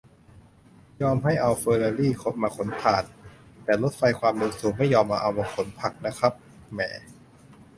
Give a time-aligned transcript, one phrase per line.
[1.01, 3.03] "ยอมให้เอาเฟอร์รารี่มาขนถ่าน
[3.63, 6.33] แต่รถไฟความเร็วสูงไม่ยอมเอามาขนผักนะครับ
[6.71, 6.89] แหม่"